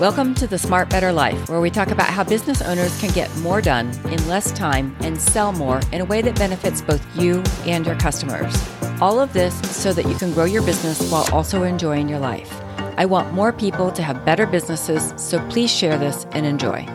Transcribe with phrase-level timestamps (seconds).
[0.00, 3.32] Welcome to the Smart Better Life, where we talk about how business owners can get
[3.36, 7.44] more done in less time and sell more in a way that benefits both you
[7.64, 8.52] and your customers.
[9.00, 12.60] All of this so that you can grow your business while also enjoying your life.
[12.96, 16.88] I want more people to have better businesses, so please share this and enjoy.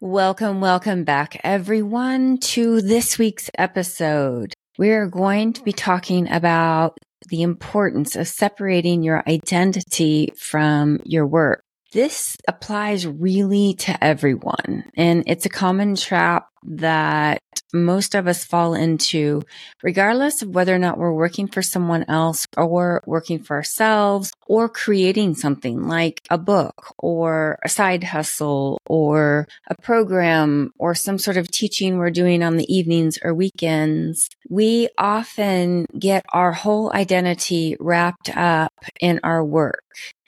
[0.00, 4.54] Welcome, welcome back, everyone, to this week's episode.
[4.78, 11.64] We're going to be talking about the importance of separating your identity from your work.
[11.94, 17.40] This applies really to everyone and it's a common trap that
[17.72, 19.42] most of us fall into,
[19.80, 24.68] regardless of whether or not we're working for someone else or working for ourselves or
[24.68, 31.36] creating something like a book or a side hustle or a program or some sort
[31.36, 34.28] of teaching we're doing on the evenings or weekends.
[34.50, 39.84] We often get our whole identity wrapped up in our work.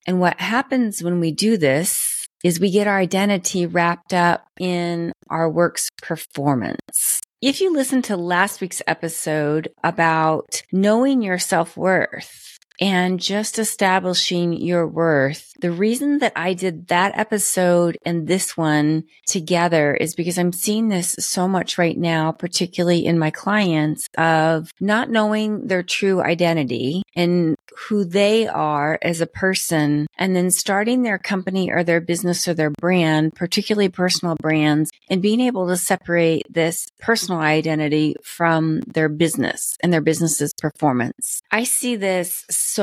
[0.07, 5.13] And what happens when we do this is we get our identity wrapped up in
[5.29, 7.21] our work's performance.
[7.43, 14.53] If you listen to last week's episode about knowing your self worth, and just establishing
[14.53, 15.53] your worth.
[15.61, 20.89] The reason that I did that episode and this one together is because I'm seeing
[20.89, 27.03] this so much right now, particularly in my clients of not knowing their true identity
[27.15, 27.57] and
[27.89, 32.55] who they are as a person and then starting their company or their business or
[32.55, 39.09] their brand, particularly personal brands and being able to separate this personal identity from their
[39.09, 41.43] business and their business's performance.
[41.51, 42.76] I see this so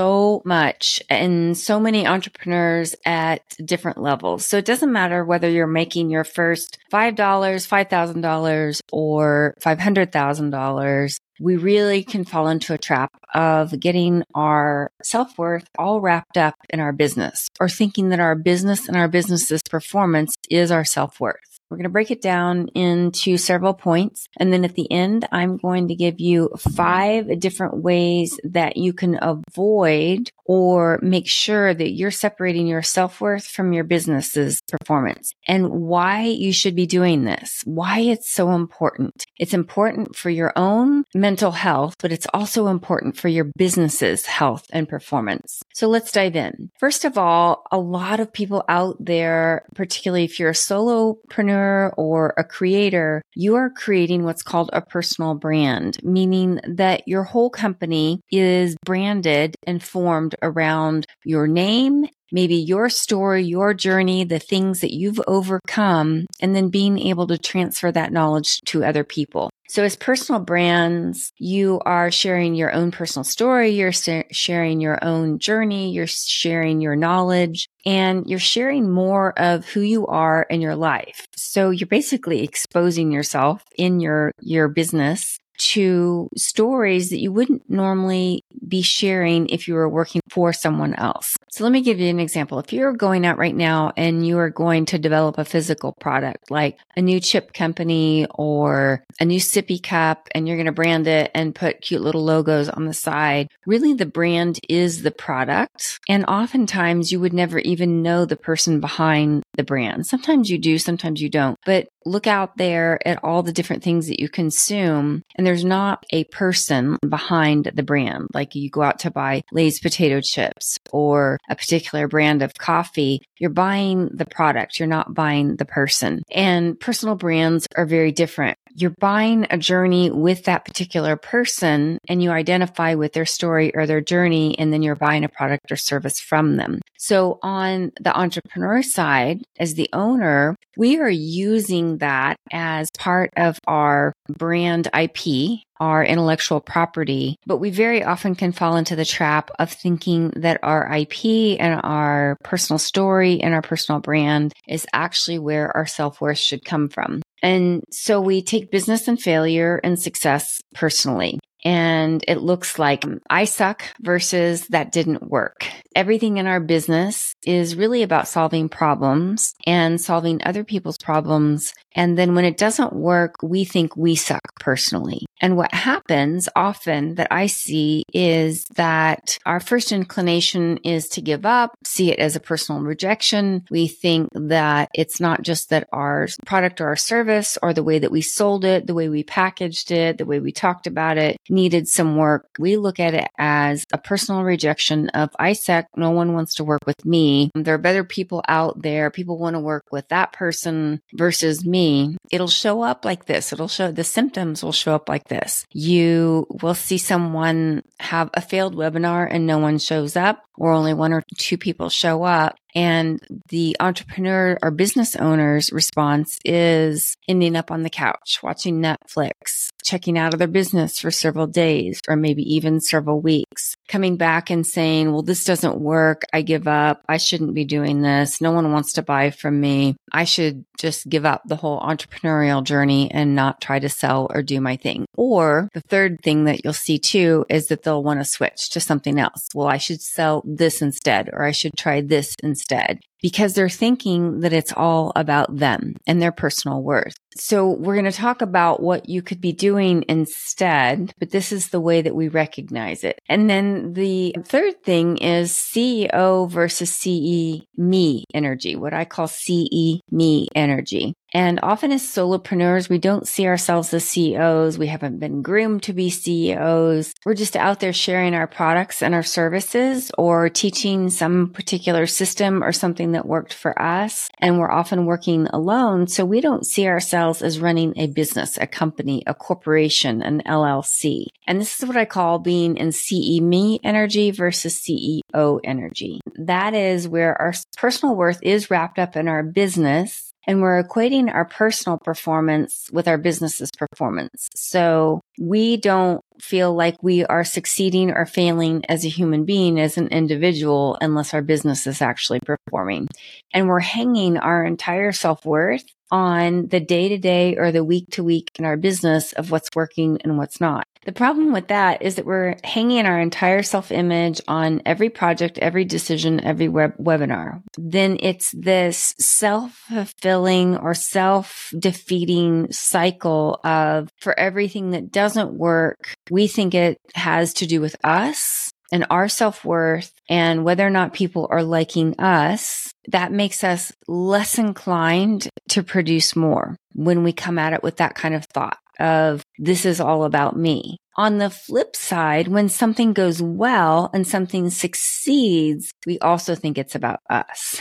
[0.45, 4.45] much and so many entrepreneurs at different levels.
[4.45, 12.03] So it doesn't matter whether you're making your first $5, $5,000 or $500,000 we really
[12.03, 16.93] can fall into a trap of getting our self worth all wrapped up in our
[16.93, 21.52] business or thinking that our business and our business's performance is our self worth.
[21.73, 24.29] We're going to break it down into several points.
[24.37, 28.93] And then at the end, I'm going to give you five different ways that you
[28.93, 35.33] can avoid or make sure that you're separating your self worth from your business's performance
[35.47, 39.25] and why you should be doing this, why it's so important.
[39.39, 44.67] It's important for your own mental health, but it's also important for your business's health
[44.71, 45.61] and performance.
[45.73, 46.69] So let's dive in.
[46.77, 51.62] First of all, a lot of people out there, particularly if you're a solopreneur
[51.97, 57.49] or a creator, you are creating what's called a personal brand, meaning that your whole
[57.49, 64.81] company is branded and formed around your name maybe your story, your journey, the things
[64.81, 69.49] that you've overcome, and then being able to transfer that knowledge to other people.
[69.69, 73.69] So as personal brands, you are sharing your own personal story.
[73.71, 75.91] You're sharing your own journey.
[75.91, 81.25] You're sharing your knowledge and you're sharing more of who you are in your life.
[81.35, 88.43] So you're basically exposing yourself in your, your business to stories that you wouldn't normally
[88.67, 91.37] be sharing if you were working for someone else.
[91.49, 92.59] So let me give you an example.
[92.59, 96.49] If you're going out right now and you are going to develop a physical product
[96.49, 101.07] like a new chip company or a new sippy cup and you're going to brand
[101.07, 105.99] it and put cute little logos on the side, really the brand is the product.
[106.09, 110.07] And oftentimes you would never even know the person behind the brand.
[110.07, 114.07] Sometimes you do, sometimes you don't, but look out there at all the different things
[114.07, 118.27] that you consume and there's not a person behind the brand.
[118.33, 123.21] Like you go out to buy Lay's potato chips or a particular brand of coffee.
[123.39, 124.79] You're buying the product.
[124.79, 130.09] You're not buying the person and personal brands are very different you're buying a journey
[130.11, 134.81] with that particular person and you identify with their story or their journey, and then
[134.81, 136.81] you're buying a product or service from them.
[136.97, 143.59] So on the entrepreneur side, as the owner, we are using that as part of
[143.67, 149.51] our brand IP our intellectual property, but we very often can fall into the trap
[149.59, 151.25] of thinking that our IP
[151.59, 156.63] and our personal story and our personal brand is actually where our self worth should
[156.63, 157.21] come from.
[157.43, 163.45] And so we take business and failure and success personally and it looks like I
[163.45, 165.65] suck versus that didn't work.
[165.95, 171.73] Everything in our business is really about solving problems and solving other people's problems.
[171.95, 175.25] And then when it doesn't work, we think we suck personally.
[175.41, 181.45] And what happens often that I see is that our first inclination is to give
[181.45, 183.63] up, see it as a personal rejection.
[183.69, 187.99] We think that it's not just that our product or our service or the way
[187.99, 191.37] that we sold it, the way we packaged it, the way we talked about it
[191.53, 192.47] needed some work.
[192.59, 195.85] We look at it as a personal rejection of ISEC.
[195.95, 197.51] No one wants to work with me.
[197.55, 199.09] There are better people out there.
[199.11, 202.17] People want to work with that person versus me.
[202.31, 203.53] It'll show up like this.
[203.53, 205.65] It'll show the symptoms will show up like this.
[205.71, 210.93] You will see someone have a failed webinar and no one shows up or only
[210.93, 212.55] one or two people show up.
[212.75, 213.19] And
[213.49, 220.17] the entrepreneur or business owner's response is ending up on the couch, watching Netflix, checking
[220.17, 224.65] out of their business for several days or maybe even several weeks, coming back and
[224.65, 226.23] saying, well, this doesn't work.
[226.33, 227.03] I give up.
[227.07, 228.41] I shouldn't be doing this.
[228.41, 229.95] No one wants to buy from me.
[230.11, 234.41] I should just give up the whole entrepreneurial journey and not try to sell or
[234.41, 235.05] do my thing.
[235.15, 238.79] Or the third thing that you'll see too is that they'll want to switch to
[238.79, 239.47] something else.
[239.53, 244.41] Well, I should sell this instead, or I should try this instead because they're thinking
[244.41, 247.15] that it's all about them and their personal worth.
[247.35, 251.69] So we're going to talk about what you could be doing instead, but this is
[251.69, 253.19] the way that we recognize it.
[253.29, 260.01] And then the third thing is CEO versus CE me energy, what I call CE
[260.11, 261.13] me energy.
[261.33, 264.77] And often as solopreneurs, we don't see ourselves as CEOs.
[264.77, 267.15] We haven't been groomed to be CEOs.
[267.25, 272.63] We're just out there sharing our products and our services or teaching some particular system
[272.63, 274.29] or something that worked for us.
[274.37, 276.07] And we're often working alone.
[276.07, 281.25] So we don't see ourselves as running a business, a company, a corporation, an LLC.
[281.47, 286.21] And this is what I call being in CE me energy versus CEO energy.
[286.37, 291.33] That is where our personal worth is wrapped up in our business and we're equating
[291.33, 294.49] our personal performance with our business's performance.
[294.55, 299.97] So we don't feel like we are succeeding or failing as a human being, as
[299.97, 303.07] an individual, unless our business is actually performing.
[303.53, 308.09] And we're hanging our entire self worth on the day to day or the week
[308.11, 310.85] to week in our business of what's working and what's not.
[311.05, 315.57] The problem with that is that we're hanging our entire self image on every project,
[315.59, 317.61] every decision, every web- webinar.
[317.77, 326.15] Then it's this self fulfilling or self defeating cycle of for everything that doesn't work,
[326.29, 330.91] we think it has to do with us and our self worth and whether or
[330.91, 337.33] not people are liking us, that makes us less inclined to produce more when we
[337.33, 340.99] come at it with that kind of thought of this is all about me.
[341.15, 346.95] On the flip side, when something goes well and something succeeds, we also think it's
[346.95, 347.79] about us.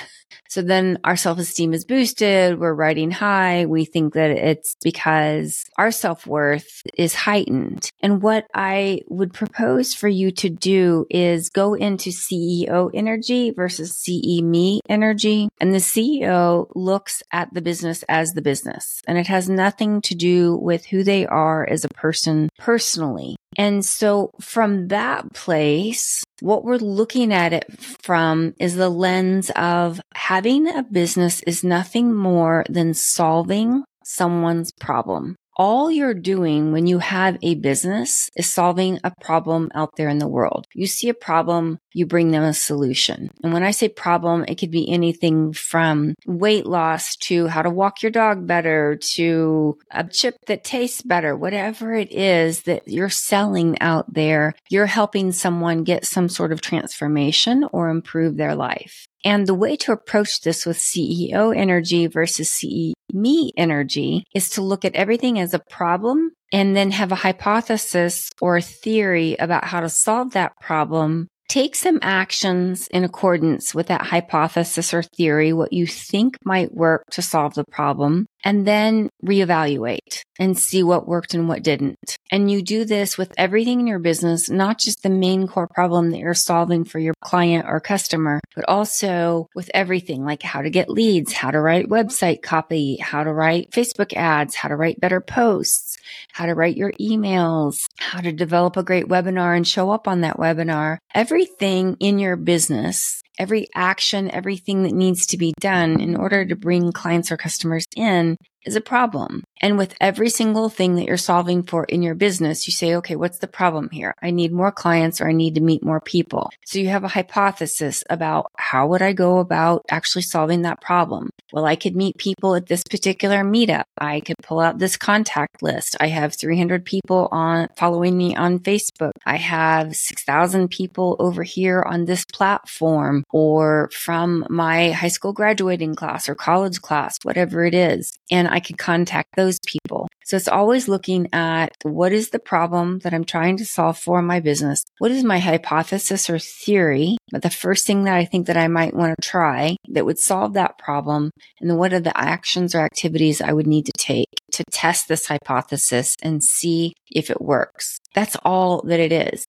[0.53, 2.61] So then our self esteem is boosted.
[2.61, 3.65] We're riding high.
[3.65, 7.91] We think that it's because our self worth is heightened.
[8.01, 13.97] And what I would propose for you to do is go into CEO energy versus
[13.97, 15.49] CE me energy.
[15.59, 20.15] And the CEO looks at the business as the business and it has nothing to
[20.15, 23.22] do with who they are as a person personally.
[23.57, 27.67] And so from that place, what we're looking at it
[28.03, 35.37] from is the lens of having a business is nothing more than solving someone's problem
[35.57, 40.19] all you're doing when you have a business is solving a problem out there in
[40.19, 40.67] the world.
[40.75, 43.31] You see a problem, you bring them a solution.
[43.43, 47.71] And when I say problem, it could be anything from weight loss to how to
[47.71, 53.09] walk your dog better to a chip that tastes better, whatever it is that you're
[53.09, 59.07] selling out there, you're helping someone get some sort of transformation or improve their life.
[59.25, 64.63] And the way to approach this with CEO energy versus CE me energy is to
[64.63, 69.65] look at everything as a problem and then have a hypothesis or a theory about
[69.65, 75.53] how to solve that problem Take some actions in accordance with that hypothesis or theory,
[75.53, 81.07] what you think might work to solve the problem, and then reevaluate and see what
[81.07, 82.17] worked and what didn't.
[82.31, 86.11] And you do this with everything in your business, not just the main core problem
[86.11, 90.71] that you're solving for your client or customer, but also with everything like how to
[90.71, 95.01] get leads, how to write website copy, how to write Facebook ads, how to write
[95.01, 95.99] better posts,
[96.33, 100.23] how to write your emails, how to develop a great webinar and show up on
[100.23, 100.99] that webinar.
[101.15, 106.57] Everything in your business every action, everything that needs to be done in order to
[106.57, 109.43] bring clients or customers in is a problem.
[109.61, 113.15] And with every single thing that you're solving for in your business, you say, okay,
[113.15, 114.15] what's the problem here?
[114.21, 116.51] I need more clients or I need to meet more people.
[116.67, 121.31] So you have a hypothesis about how would I go about actually solving that problem?
[121.53, 123.85] Well, I could meet people at this particular meetup.
[123.99, 125.97] I could pull out this contact list.
[126.01, 129.13] I have 300 people on following me on Facebook.
[129.27, 135.95] I have 6,000 people over here on this platform or from my high school graduating
[135.95, 138.13] class or college class, whatever it is.
[138.31, 140.09] And I can contact those people.
[140.25, 144.23] So it's always looking at what is the problem that I'm trying to solve for
[144.23, 144.85] my business?
[144.99, 147.17] What is my hypothesis or theory?
[147.31, 150.19] But the first thing that I think that I might want to try that would
[150.19, 151.31] solve that problem.
[151.61, 155.09] And then what are the actions or activities I would need to take to test
[155.09, 157.99] this hypothesis and see if it works?
[158.15, 159.45] That's all that it is.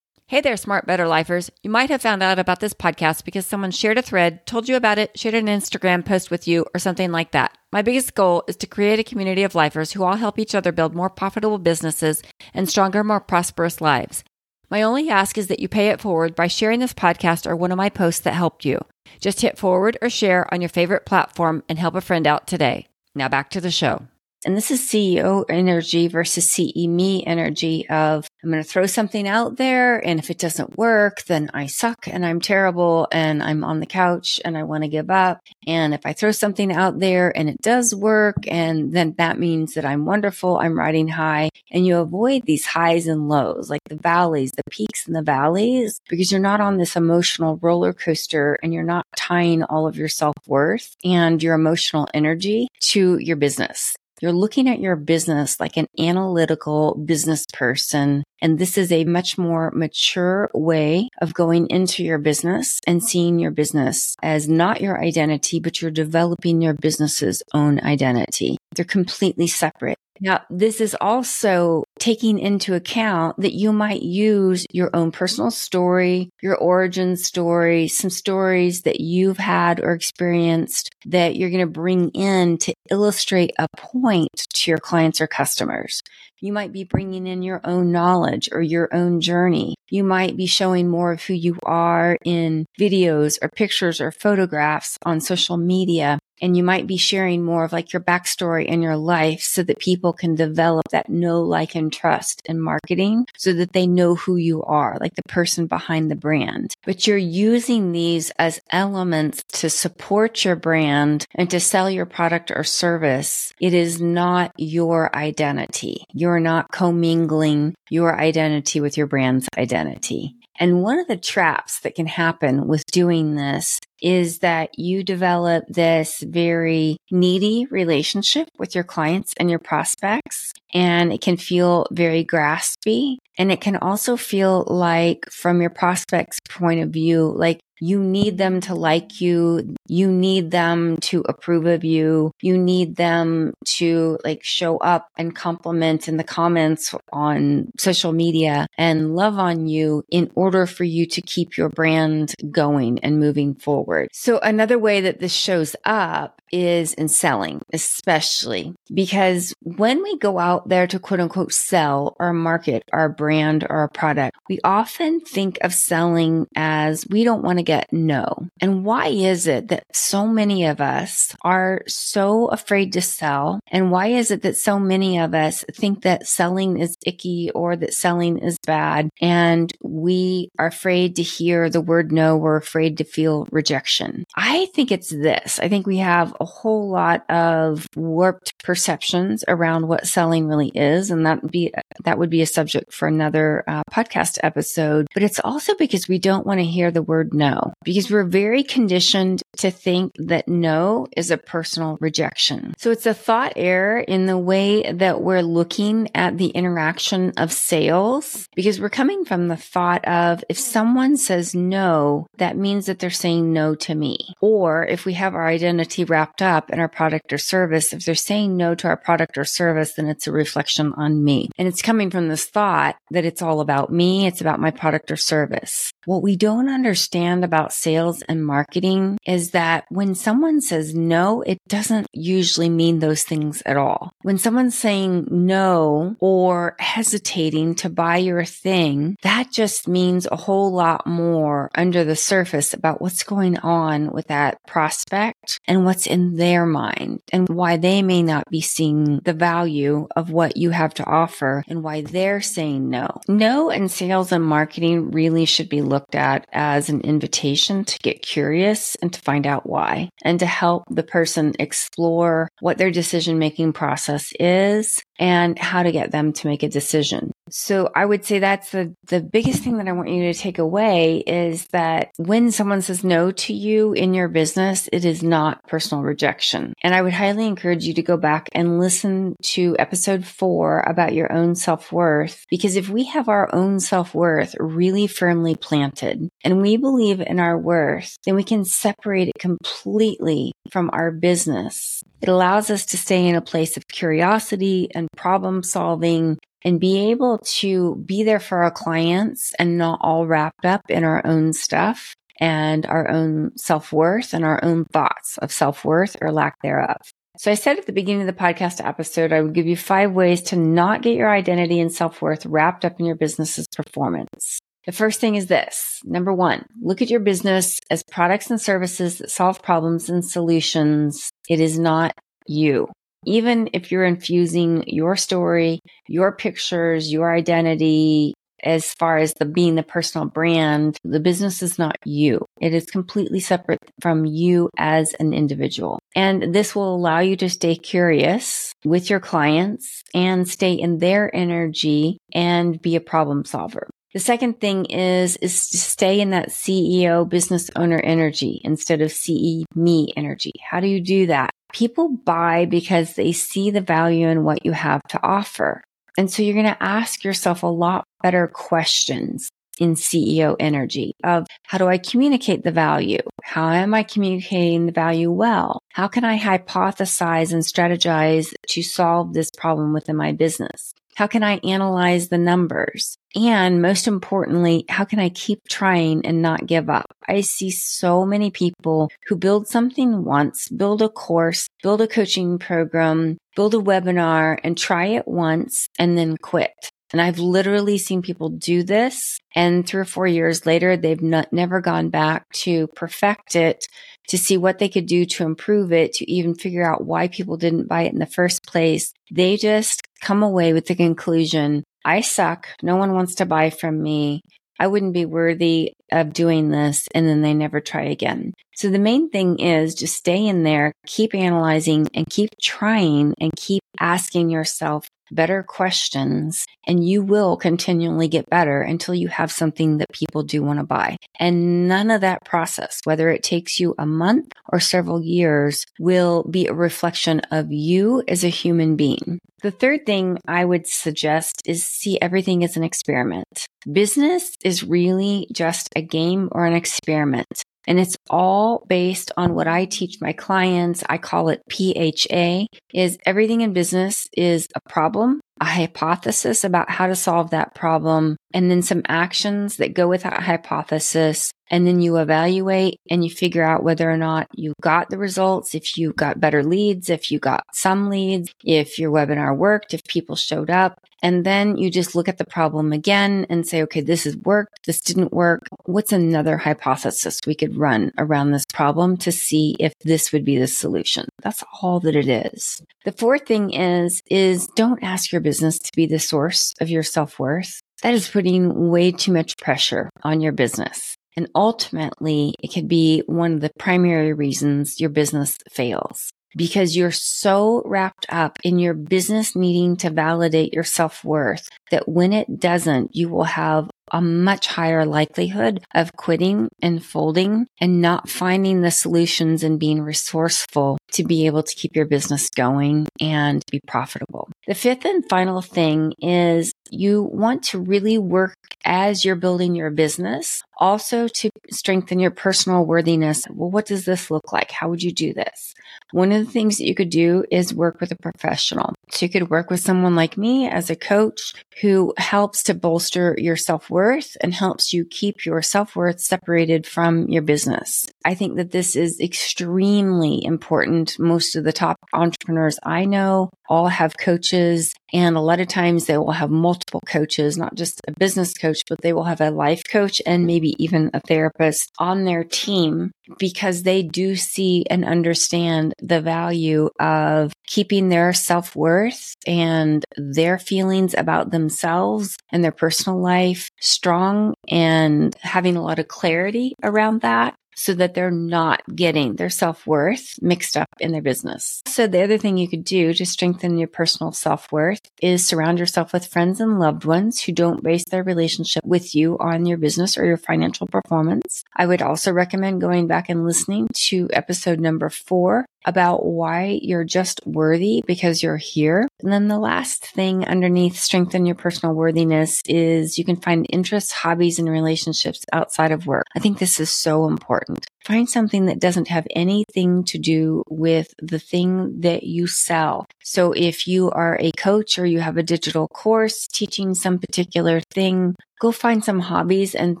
[0.30, 1.50] Hey there, smart, better lifers.
[1.64, 4.76] You might have found out about this podcast because someone shared a thread, told you
[4.76, 7.58] about it, shared an Instagram post with you, or something like that.
[7.72, 10.70] My biggest goal is to create a community of lifers who all help each other
[10.70, 12.22] build more profitable businesses
[12.54, 14.22] and stronger, more prosperous lives.
[14.70, 17.72] My only ask is that you pay it forward by sharing this podcast or one
[17.72, 18.78] of my posts that helped you.
[19.18, 22.86] Just hit forward or share on your favorite platform and help a friend out today.
[23.16, 24.06] Now back to the show.
[24.44, 29.28] And this is CEO energy versus CE me energy of I'm going to throw something
[29.28, 29.98] out there.
[29.98, 33.86] And if it doesn't work, then I suck and I'm terrible and I'm on the
[33.86, 35.42] couch and I want to give up.
[35.66, 39.74] And if I throw something out there and it does work, and then that means
[39.74, 43.96] that I'm wonderful, I'm riding high and you avoid these highs and lows, like the
[43.96, 48.72] valleys, the peaks and the valleys, because you're not on this emotional roller coaster and
[48.72, 53.96] you're not tying all of your self worth and your emotional energy to your business.
[54.20, 58.22] You're looking at your business like an analytical business person.
[58.42, 63.38] And this is a much more mature way of going into your business and seeing
[63.38, 68.58] your business as not your identity, but you're developing your business's own identity.
[68.74, 69.98] They're completely separate.
[70.22, 76.28] Now, this is also taking into account that you might use your own personal story,
[76.42, 82.10] your origin story, some stories that you've had or experienced that you're going to bring
[82.10, 86.02] in to illustrate a point to your clients or customers.
[86.42, 89.74] You might be bringing in your own knowledge or your own journey.
[89.90, 94.98] You might be showing more of who you are in videos or pictures or photographs
[95.04, 98.96] on social media and you might be sharing more of like your backstory and your
[98.96, 103.72] life so that people can develop that know, like, and trust in marketing so that
[103.72, 106.74] they know who you are, like the person behind the brand.
[106.84, 112.50] But you're using these as elements to support your brand and to sell your product
[112.50, 113.52] or service.
[113.60, 116.04] It is not your identity.
[116.12, 120.36] You're not commingling your identity with your brand's identity.
[120.60, 125.64] And one of the traps that can happen with doing this is that you develop
[125.68, 130.52] this very needy relationship with your clients and your prospects.
[130.74, 133.16] And it can feel very graspy.
[133.38, 138.38] And it can also feel like from your prospect's point of view, like you need
[138.38, 139.74] them to like you.
[139.86, 142.32] You need them to approve of you.
[142.40, 148.66] You need them to like show up and compliment in the comments on social media
[148.76, 153.54] and love on you in order for you to keep your brand going and moving
[153.54, 154.08] forward.
[154.12, 160.38] So another way that this shows up is in selling, especially because when we go
[160.38, 165.20] out there to quote unquote sell or market our brand or our product, we often
[165.20, 168.48] think of selling as we don't want to get no.
[168.60, 173.60] And why is it that so many of us are so afraid to sell?
[173.70, 177.76] And why is it that so many of us think that selling is icky or
[177.76, 179.08] that selling is bad?
[179.20, 182.36] And we are afraid to hear the word no.
[182.36, 184.24] We're afraid to feel rejection.
[184.34, 185.60] I think it's this.
[185.60, 191.12] I think we have a whole lot of warped perceptions around what selling really is.
[191.12, 191.72] And that be,
[192.02, 195.06] that would be a subject for another uh, podcast episode.
[195.14, 198.62] But it's also because we don't want to hear the word no, because we're very
[198.62, 202.74] conditioned to think that no is a personal rejection.
[202.78, 207.52] So it's a thought error in the way that we're looking at the interaction of
[207.52, 212.98] sales, because we're coming from the thought of if someone says no, that means that
[212.98, 214.18] they're saying no to me.
[214.40, 218.14] Or if we have our identity wrapped up in our product or service, if they're
[218.14, 221.50] saying no to our product or service, then it's a reflection on me.
[221.58, 224.26] And it's coming from this thought that it's all about me.
[224.26, 225.92] It's about my product or service.
[226.06, 231.58] What we don't understand about sales and marketing is that when someone says no, it
[231.66, 234.12] doesn't usually mean those things at all.
[234.22, 240.70] When someone's saying no or hesitating to buy your thing, that just means a whole
[240.72, 246.36] lot more under the surface about what's going on with that prospect and what's in
[246.36, 250.94] their mind and why they may not be seeing the value of what you have
[250.94, 253.08] to offer and why they're saying no.
[253.26, 258.22] No and sales and marketing really should be looked at as an invitation to get
[258.22, 263.38] curious and to find out why and to help the person explore what their decision
[263.38, 267.32] making process is and how to get them to make a decision.
[267.50, 270.58] So I would say that's the, the biggest thing that I want you to take
[270.58, 275.66] away is that when someone says no to you in your business, it is not
[275.66, 276.74] personal rejection.
[276.82, 281.14] And I would highly encourage you to go back and listen to episode four about
[281.14, 282.44] your own self worth.
[282.48, 287.40] Because if we have our own self worth really firmly planted and we believe in
[287.40, 292.02] our worth, then we can separate it completely from our business.
[292.20, 297.10] It allows us to stay in a place of curiosity and problem solving and be
[297.10, 301.52] able to be there for our clients and not all wrapped up in our own
[301.52, 306.60] stuff and our own self worth and our own thoughts of self worth or lack
[306.62, 306.96] thereof.
[307.36, 310.12] So I said at the beginning of the podcast episode, I would give you five
[310.12, 314.60] ways to not get your identity and self worth wrapped up in your business's performance.
[314.86, 316.00] The first thing is this.
[316.04, 321.30] Number one, look at your business as products and services that solve problems and solutions.
[321.48, 322.14] It is not
[322.46, 322.88] you
[323.24, 329.74] even if you're infusing your story, your pictures, your identity, as far as the being
[329.74, 332.44] the personal brand, the business is not you.
[332.60, 335.98] It is completely separate from you as an individual.
[336.14, 341.34] And this will allow you to stay curious with your clients and stay in their
[341.34, 343.88] energy and be a problem solver.
[344.12, 349.12] The second thing is, is to stay in that CEO business owner energy instead of
[349.12, 350.52] CE me energy.
[350.68, 351.50] How do you do that?
[351.72, 355.84] People buy because they see the value in what you have to offer.
[356.18, 359.48] And so you're going to ask yourself a lot better questions
[359.78, 363.20] in CEO energy of how do I communicate the value?
[363.44, 365.80] How am I communicating the value well?
[365.92, 370.92] How can I hypothesize and strategize to solve this problem within my business?
[371.16, 373.16] How can I analyze the numbers?
[373.34, 377.14] And most importantly, how can I keep trying and not give up?
[377.28, 382.58] I see so many people who build something once, build a course, build a coaching
[382.58, 386.90] program, build a webinar and try it once and then quit.
[387.12, 391.52] And I've literally seen people do this and three or four years later, they've not,
[391.52, 393.86] never gone back to perfect it
[394.28, 397.56] to see what they could do to improve it, to even figure out why people
[397.56, 399.12] didn't buy it in the first place.
[399.30, 402.68] They just come away with the conclusion, I suck.
[402.82, 404.42] No one wants to buy from me.
[404.78, 407.06] I wouldn't be worthy of doing this.
[407.14, 408.54] And then they never try again.
[408.74, 413.52] So the main thing is just stay in there, keep analyzing and keep trying and
[413.56, 419.98] keep asking yourself better questions and you will continually get better until you have something
[419.98, 421.16] that people do want to buy.
[421.38, 426.42] And none of that process, whether it takes you a month or several years, will
[426.44, 429.40] be a reflection of you as a human being.
[429.62, 433.66] The third thing I would suggest is see everything as an experiment.
[433.90, 437.62] Business is really just a game or an experiment.
[437.86, 441.02] And it's all based on what I teach my clients.
[441.08, 447.06] I call it PHA is everything in business is a problem, a hypothesis about how
[447.06, 452.00] to solve that problem, and then some actions that go with that hypothesis and then
[452.00, 456.12] you evaluate and you figure out whether or not you got the results, if you
[456.12, 460.68] got better leads, if you got some leads, if your webinar worked, if people showed
[460.68, 460.98] up.
[461.22, 464.86] And then you just look at the problem again and say, okay, this has worked.
[464.86, 465.60] This didn't work.
[465.84, 470.58] What's another hypothesis we could run around this problem to see if this would be
[470.58, 471.28] the solution?
[471.42, 472.82] That's all that it is.
[473.04, 477.02] The fourth thing is, is don't ask your business to be the source of your
[477.02, 477.80] self worth.
[478.02, 481.16] That is putting way too much pressure on your business.
[481.36, 487.10] And ultimately, it could be one of the primary reasons your business fails because you're
[487.10, 492.58] so wrapped up in your business needing to validate your self worth that when it
[492.58, 498.80] doesn't, you will have a much higher likelihood of quitting and folding and not finding
[498.80, 503.80] the solutions and being resourceful to be able to keep your business going and be
[503.86, 504.48] profitable.
[504.66, 509.90] The fifth and final thing is you want to really work as you're building your
[509.90, 513.44] business, also to strengthen your personal worthiness.
[513.50, 514.70] Well, what does this look like?
[514.70, 515.74] How would you do this?
[516.12, 518.94] One of the things that you could do is work with a professional.
[519.10, 523.34] So you could work with someone like me as a coach who helps to bolster
[523.38, 528.06] your self worth and helps you keep your self worth separated from your business.
[528.24, 531.18] I think that this is extremely important.
[531.18, 536.06] Most of the top entrepreneurs I know all have coaches and a lot of times
[536.06, 539.50] they will have multiple coaches, not just a business coach, but they will have a
[539.50, 545.04] life coach and maybe even a therapist on their team because they do see and
[545.04, 552.72] understand the value of keeping their self worth and their feelings about themselves and their
[552.72, 558.82] personal life strong and having a lot of clarity around that so that they're not
[558.94, 561.82] getting their self worth mixed up in their business.
[561.86, 565.78] So the other thing you could do to strengthen your personal self worth is surround
[565.78, 569.78] yourself with friends and loved ones who don't base their relationship with you on your
[569.78, 571.64] business or your financial performance.
[571.74, 577.04] I would also recommend going back and listening to episode number four about why you're
[577.04, 579.08] just worthy because you're here.
[579.20, 584.12] And then the last thing underneath strengthen your personal worthiness is you can find interests,
[584.12, 586.26] hobbies, and relationships outside of work.
[586.34, 587.86] I think this is so important.
[588.04, 593.06] Find something that doesn't have anything to do with the thing that you sell.
[593.22, 597.80] So if you are a coach or you have a digital course teaching some particular
[597.92, 600.00] thing, go find some hobbies and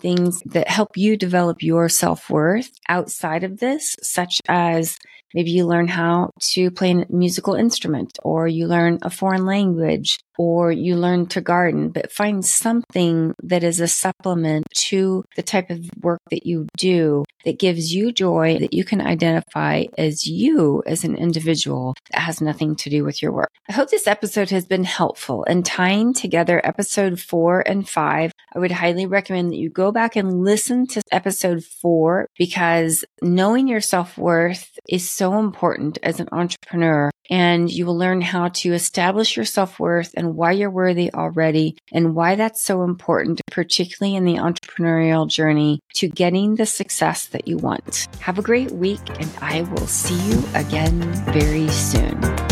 [0.00, 4.98] things that help you develop your self worth outside of this, such as
[5.34, 10.18] maybe you learn how to play a musical instrument or you learn a foreign language
[10.38, 15.68] or you learn to garden, but find something that is a supplement to the type
[15.68, 20.82] of work that you do that gives you joy that you can identify as you
[20.86, 23.50] as an individual that has nothing to do with your work.
[23.68, 28.32] I hope this episode has been helpful in tying together episode four and five.
[28.54, 33.68] I would highly recommend that you go back and listen to episode four because knowing
[33.68, 38.72] your self worth is so important as an entrepreneur and you will learn how to
[38.72, 44.16] establish your self worth and why you're worthy already and why that's so important, particularly
[44.16, 48.08] in the entrepreneurial journey to getting the success that you want.
[48.18, 51.00] Have a great week and I will see you again
[51.32, 52.49] very soon.